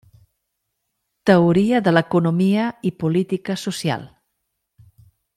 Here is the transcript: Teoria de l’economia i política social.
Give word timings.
Teoria 1.29 1.81
de 1.87 1.93
l’economia 1.95 2.63
i 2.91 2.93
política 3.03 3.57
social. 3.65 4.07